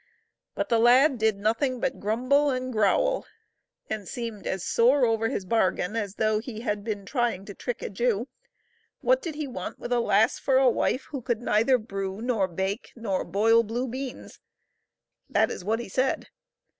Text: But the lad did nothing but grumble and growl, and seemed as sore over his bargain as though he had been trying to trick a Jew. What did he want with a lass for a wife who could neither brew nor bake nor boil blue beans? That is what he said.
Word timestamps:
But 0.55 0.69
the 0.69 0.79
lad 0.79 1.19
did 1.19 1.37
nothing 1.37 1.79
but 1.79 1.99
grumble 1.99 2.49
and 2.49 2.73
growl, 2.73 3.27
and 3.87 4.07
seemed 4.07 4.47
as 4.47 4.65
sore 4.65 5.05
over 5.05 5.29
his 5.29 5.45
bargain 5.45 5.95
as 5.95 6.15
though 6.15 6.39
he 6.39 6.61
had 6.61 6.83
been 6.83 7.05
trying 7.05 7.45
to 7.45 7.53
trick 7.53 7.83
a 7.83 7.89
Jew. 7.91 8.27
What 9.01 9.21
did 9.21 9.35
he 9.35 9.45
want 9.47 9.77
with 9.77 9.91
a 9.93 9.99
lass 9.99 10.39
for 10.39 10.57
a 10.57 10.67
wife 10.71 11.03
who 11.11 11.21
could 11.21 11.43
neither 11.43 11.77
brew 11.77 12.19
nor 12.19 12.47
bake 12.47 12.93
nor 12.95 13.23
boil 13.23 13.61
blue 13.61 13.87
beans? 13.87 14.39
That 15.29 15.51
is 15.51 15.63
what 15.63 15.77
he 15.79 15.87
said. 15.87 16.29